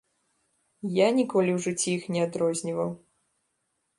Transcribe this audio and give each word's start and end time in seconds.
Я 0.99 1.07
ніколі 1.17 1.51
ў 1.57 1.61
жыцці 1.67 1.89
іх 1.97 2.03
не 2.15 2.21
адрозніваў. 2.27 2.89